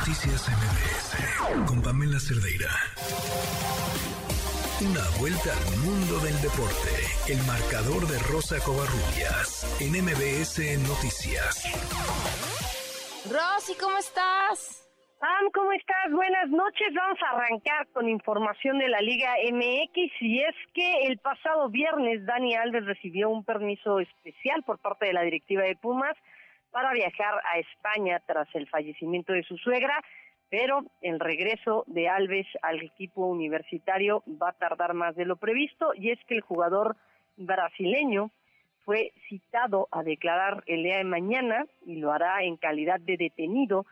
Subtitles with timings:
[0.00, 2.72] Noticias MBS con Pamela Cerdeira.
[4.80, 6.96] Una vuelta al mundo del deporte.
[7.28, 10.56] El marcador de Rosa Covarrubias en MBS
[10.88, 11.68] Noticias.
[13.28, 14.88] Rosy, ¿cómo estás?
[15.20, 16.10] Pam, ¿cómo estás?
[16.10, 16.94] Buenas noches.
[16.96, 22.24] Vamos a arrancar con información de la Liga MX y es que el pasado viernes
[22.24, 26.16] Dani Alves recibió un permiso especial por parte de la directiva de Pumas
[26.70, 30.02] para viajar a España tras el fallecimiento de su suegra,
[30.48, 35.92] pero el regreso de Alves al equipo universitario va a tardar más de lo previsto
[35.94, 36.96] y es que el jugador
[37.36, 38.30] brasileño
[38.84, 43.86] fue citado a declarar el día de mañana y lo hará en calidad de detenido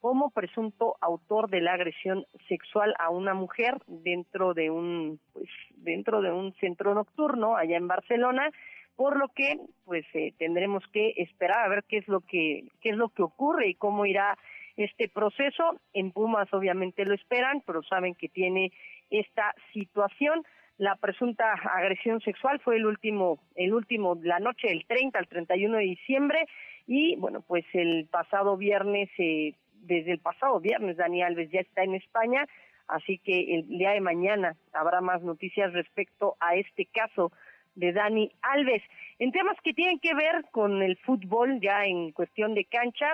[0.00, 6.20] como presunto autor de la agresión sexual a una mujer dentro de un pues dentro
[6.20, 8.50] de un centro nocturno allá en Barcelona
[8.96, 12.90] por lo que pues eh, tendremos que esperar a ver qué es lo que qué
[12.90, 14.36] es lo que ocurre y cómo irá
[14.76, 15.80] este proceso.
[15.92, 18.72] En Pumas obviamente lo esperan pero saben que tiene
[19.10, 20.44] esta situación.
[20.78, 25.78] La presunta agresión sexual fue el último el último la noche del 30 al 31
[25.78, 26.46] de diciembre.
[26.86, 31.82] Y bueno pues el pasado viernes eh, desde el pasado viernes Dani Alves ya está
[31.82, 32.46] en España,
[32.88, 37.32] así que el día de mañana habrá más noticias respecto a este caso
[37.74, 38.82] de Dani Alves.
[39.18, 43.12] En temas que tienen que ver con el fútbol, ya en cuestión de cancha,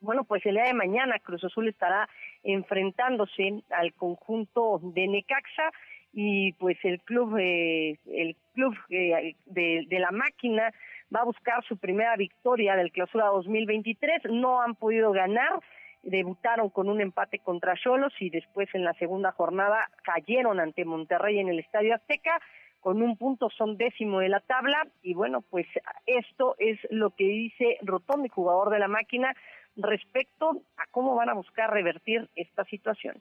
[0.00, 2.08] bueno, pues el día de mañana Cruz Azul estará
[2.42, 5.70] enfrentándose al conjunto de Necaxa
[6.12, 10.72] y pues el club eh, el club eh, de, de la máquina
[11.14, 15.60] va a buscar su primera victoria del clausura 2023 no han podido ganar
[16.06, 21.38] debutaron con un empate contra Cholos y después en la segunda jornada cayeron ante Monterrey
[21.38, 22.40] en el Estadio Azteca.
[22.86, 25.66] Con un punto son décimo de la tabla y bueno, pues
[26.06, 29.34] esto es lo que dice Rotón, el jugador de la máquina,
[29.74, 33.20] respecto a cómo van a buscar revertir esta situación.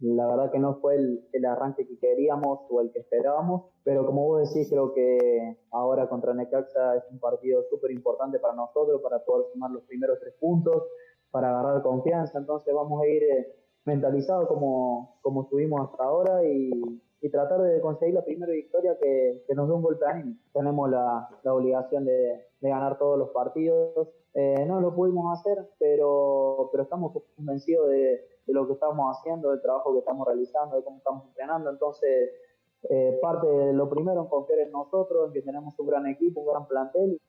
[0.00, 4.06] La verdad que no fue el, el, arranque que queríamos o el que esperábamos, pero
[4.06, 9.02] como vos decís, creo que ahora contra Necaxa es un partido súper importante para nosotros,
[9.02, 10.84] para poder sumar los primeros tres puntos,
[11.30, 13.54] para agarrar confianza, entonces vamos a ir eh,
[13.84, 19.42] mentalizados como, como estuvimos hasta ahora y, y, tratar de conseguir la primera victoria que,
[19.46, 20.40] que nos dé un golpe anímico.
[20.52, 25.58] Tenemos la, la obligación de, de, ganar todos los partidos, eh, no lo pudimos hacer,
[25.78, 30.76] pero, pero estamos convencidos de, de, lo que estamos haciendo, del trabajo que estamos realizando,
[30.76, 32.30] de cómo estamos entrenando, entonces
[32.88, 36.40] eh, parte de lo primero en confiar en nosotros, en que tenemos un gran equipo,
[36.40, 37.20] un gran plantel.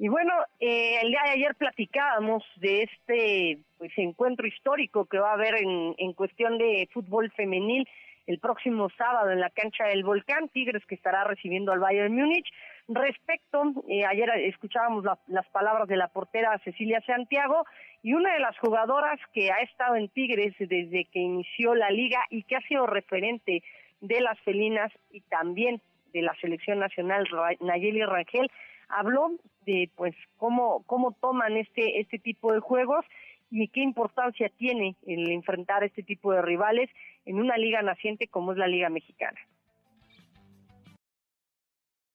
[0.00, 5.30] Y bueno, eh, el día de ayer platicábamos de este pues encuentro histórico que va
[5.30, 7.88] a haber en, en cuestión de fútbol femenil
[8.28, 12.46] el próximo sábado en la cancha del Volcán, Tigres que estará recibiendo al Bayern Múnich.
[12.86, 17.64] Respecto, eh, ayer escuchábamos la, las palabras de la portera Cecilia Santiago
[18.02, 22.20] y una de las jugadoras que ha estado en Tigres desde que inició la liga
[22.28, 23.62] y que ha sido referente
[24.02, 25.80] de las felinas y también
[26.12, 27.24] de la selección nacional
[27.60, 28.50] Nayeli Rangel
[28.88, 29.32] habló
[29.66, 33.04] de pues cómo cómo toman este este tipo de juegos
[33.50, 36.90] y qué importancia tiene el enfrentar este tipo de rivales
[37.28, 39.38] en una liga naciente como es la Liga Mexicana.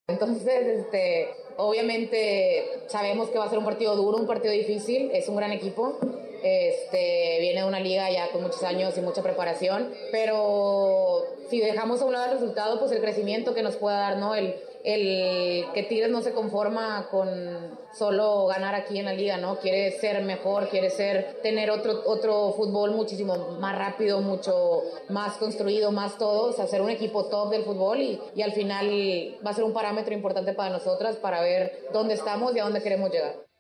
[0.08, 5.30] Entonces, este, obviamente sabemos que va a ser un partido duro, un partido difícil, es
[5.30, 6.00] un gran equipo.
[6.44, 12.02] Este, viene de una liga ya con muchos años y mucha preparación, pero si dejamos
[12.02, 14.36] a un lado el resultado, pues el crecimiento que nos pueda dar, ¿no?
[14.36, 19.58] El, el que Tigres no se conforma con solo ganar aquí en la liga, ¿no?
[19.60, 25.92] Quiere ser mejor, quiere ser, tener otro, otro fútbol muchísimo más rápido, mucho más construido,
[25.92, 29.52] más todo, o sea, ser un equipo top del fútbol y, y al final va
[29.52, 33.12] a ser un parámetro importante para nosotras para ver dónde estamos y a dónde queremos
[33.12, 33.53] llegar.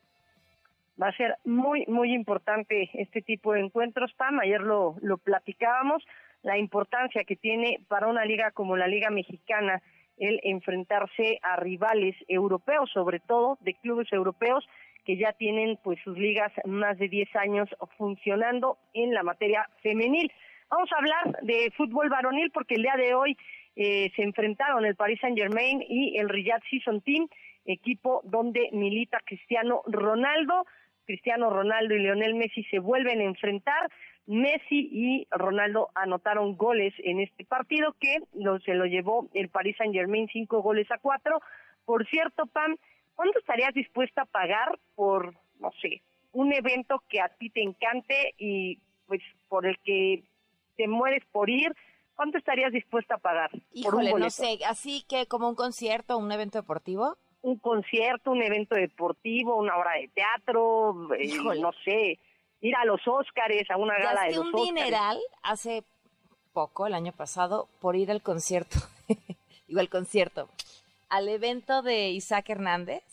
[1.01, 4.39] Va a ser muy, muy importante este tipo de encuentros, Pam.
[4.39, 6.03] Ayer lo, lo platicábamos,
[6.43, 9.81] la importancia que tiene para una liga como la Liga Mexicana
[10.17, 14.67] el enfrentarse a rivales europeos, sobre todo de clubes europeos
[15.05, 20.31] que ya tienen pues sus ligas más de 10 años funcionando en la materia femenil.
[20.69, 23.37] Vamos a hablar de fútbol varonil porque el día de hoy
[23.75, 27.27] eh, se enfrentaron el Paris Saint Germain y el Riyadh Season Team,
[27.65, 30.65] equipo donde milita Cristiano Ronaldo.
[31.05, 33.91] Cristiano Ronaldo y Lionel Messi se vuelven a enfrentar.
[34.25, 39.75] Messi y Ronaldo anotaron goles en este partido que lo, se lo llevó el Paris
[39.77, 41.41] Saint Germain cinco goles a cuatro.
[41.85, 42.77] Por cierto, Pam,
[43.15, 46.01] ¿cuánto estarías dispuesta a pagar por, no sé,
[46.31, 50.23] un evento que a ti te encante y pues por el que
[50.77, 51.73] te mueres por ir?
[52.15, 53.49] ¿Cuánto estarías dispuesta a pagar?
[53.73, 57.17] Híjole, por un no sé, así que como un concierto, un evento deportivo.
[57.43, 61.29] Un concierto, un evento deportivo, una obra de teatro, eh,
[61.59, 62.17] no sé,
[62.61, 64.65] ir a los Óscares, a una gala de los un Óscares.
[64.73, 65.83] dineral hace
[66.53, 68.79] poco, el año pasado, por ir al concierto,
[69.67, 70.49] digo al concierto,
[71.09, 73.03] al evento de Isaac Hernández,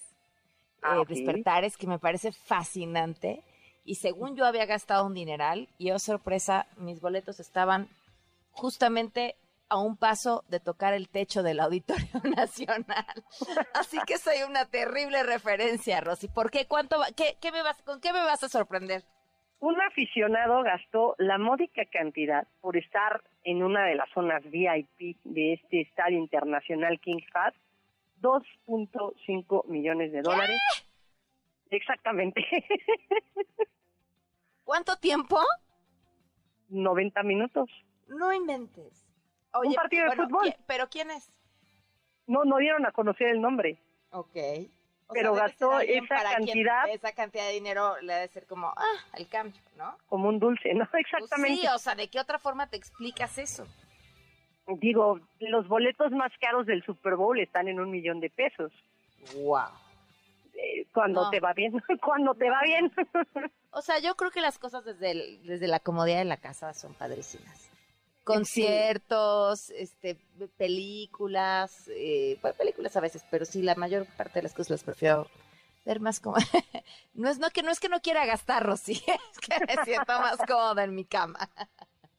[0.83, 1.09] Ah, eh, ok.
[1.09, 3.43] Despertares, que me parece fascinante.
[3.85, 7.89] Y según yo había gastado un dineral, y oh sorpresa, mis boletos estaban
[8.53, 9.35] justamente
[9.71, 12.07] a un paso de tocar el techo del Auditorio
[12.37, 13.07] Nacional.
[13.75, 16.29] Así que soy una terrible referencia, Rosy.
[16.29, 16.67] ¿Por qué?
[16.67, 19.05] ¿Cuánto va- qué, qué me vas, ¿Con qué me vas a sorprender?
[19.61, 25.53] Un aficionado gastó la módica cantidad por estar en una de las zonas VIP de
[25.55, 27.53] este estadio internacional King Fahd,
[28.23, 30.59] 2.5 millones de dólares.
[31.71, 32.43] Exactamente.
[34.65, 35.39] ¿Cuánto tiempo?
[36.69, 37.69] 90 minutos.
[38.09, 39.07] No inventes.
[39.55, 40.47] Un partido de fútbol.
[40.49, 41.31] ¿qui- ¿Pero quién es?
[42.27, 43.79] No, no dieron a conocer el nombre.
[44.11, 44.37] Ok.
[45.09, 46.89] O Pero debe gastó esa cantidad.
[46.89, 49.97] esa cantidad de dinero le debe ser como, ah, el cambio, ¿no?
[50.07, 50.87] Como un dulce, ¿no?
[50.93, 51.61] Pues Exactamente.
[51.63, 53.67] sí, o sea, ¿de qué otra forma te explicas eso?
[54.69, 58.71] Digo, los boletos más caros del Super Bowl están en un millón de pesos.
[59.35, 59.65] Wow.
[60.55, 61.31] Eh, cuando No.
[61.31, 61.73] te va bien,
[62.05, 62.93] cuando te va bien.
[63.73, 66.75] O sea, yo creo que las cosas desde, el- desde la comodidad de la casa
[66.75, 67.70] son padrísimas.
[68.35, 70.17] Conciertos, este,
[70.57, 74.85] películas, eh, bueno, películas a veces, pero sí, la mayor parte de las cosas las
[74.85, 75.27] prefiero
[75.85, 76.37] ver más como...
[77.15, 78.93] no, es, no, que, no es que no quiera gastar, Rosy,
[79.33, 81.39] es que me siento más cómoda en mi cama.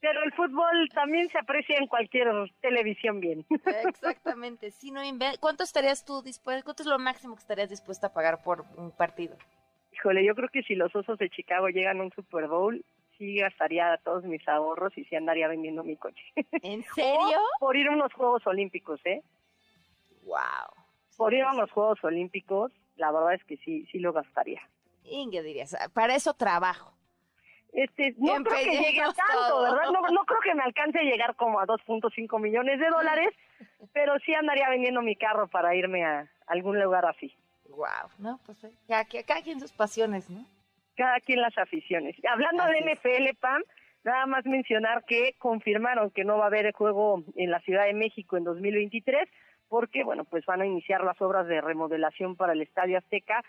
[0.00, 2.28] Pero el fútbol también se aprecia en cualquier
[2.60, 3.46] televisión bien.
[3.86, 5.00] Exactamente, sí, no
[5.38, 8.90] ¿Cuánto estarías tú dispuesto, cuánto es lo máximo que estarías dispuesta a pagar por un
[8.90, 9.36] partido?
[9.92, 12.84] Híjole, yo creo que si los Osos de Chicago llegan a un Super Bowl,
[13.22, 16.22] sí gastaría todos mis ahorros y sí andaría vendiendo mi coche.
[16.62, 17.38] ¿En serio?
[17.56, 19.22] O por ir a unos Juegos Olímpicos, ¿eh?
[20.24, 20.74] Wow.
[21.16, 24.60] Por ir a unos Juegos Olímpicos, la verdad es que sí, sí lo gastaría.
[25.04, 26.92] Inge dirías, para eso trabajo.
[27.72, 29.62] Este, no creo que llegue a tanto, todo.
[29.62, 29.92] ¿verdad?
[29.92, 33.30] No, no creo que me alcance a llegar como a 2.5 millones de dólares,
[33.92, 37.34] pero sí andaría vendiendo mi carro para irme a algún lugar así.
[37.68, 40.44] Wow, no, pues eh, cada, cada quien sus pasiones, ¿no?
[40.96, 42.16] Cada quien las aficiones.
[42.28, 42.92] Hablando Así de.
[42.92, 43.62] NFL, Pam,
[44.04, 47.86] nada más mencionar que confirmaron que no va a haber el juego en la Ciudad
[47.86, 49.28] de México en 2023
[49.68, 53.42] porque, bueno, pues van a iniciar las obras de remodelación para el Estadio Azteca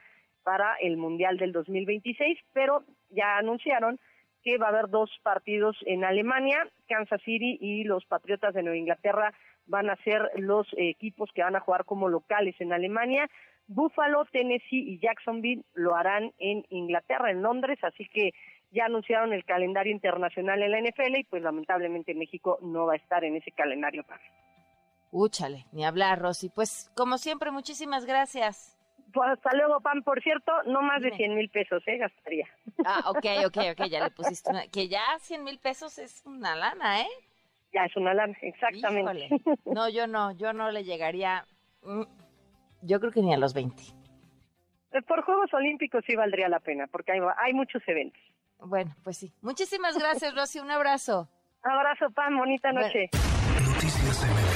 [0.44, 4.00] para el Mundial del 2026, pero ya anunciaron
[4.42, 8.78] que va a haber dos partidos en Alemania, Kansas City y los Patriotas de Nueva
[8.78, 9.34] Inglaterra
[9.66, 13.30] van a ser los equipos que van a jugar como locales en Alemania.
[13.68, 18.32] Buffalo, Tennessee y Jacksonville lo harán en Inglaterra, en Londres, así que
[18.72, 22.98] ya anunciaron el calendario internacional en la NFL y pues lamentablemente México no va a
[22.98, 24.04] estar en ese calendario.
[25.12, 26.50] Úchale, ni hablar, Rosy.
[26.50, 28.76] Pues, como siempre, muchísimas gracias.
[29.14, 30.02] Pues hasta luego, Pam.
[30.02, 31.18] Por cierto, no más de Dime.
[31.18, 31.98] 100 mil pesos, ¿eh?
[31.98, 32.48] Gastaría.
[32.84, 34.68] Ah, ok, ok, ok, ya le pusiste una...
[34.68, 37.08] Que ya 100 mil pesos es una lana, ¿eh?
[37.72, 39.26] Ya es una lana, exactamente.
[39.26, 39.62] Híjole.
[39.66, 41.46] No, yo no, yo no le llegaría...
[42.86, 43.82] Yo creo que ni a los 20.
[45.08, 48.22] Por Juegos Olímpicos sí valdría la pena, porque hay, hay muchos eventos.
[48.60, 49.34] Bueno, pues sí.
[49.42, 50.60] Muchísimas gracias, Rosy.
[50.60, 51.28] Un abrazo.
[51.64, 52.38] Abrazo, Pam.
[52.38, 52.88] Bonita Bueno.
[52.88, 53.10] noche.
[53.14, 54.53] Noticias MBS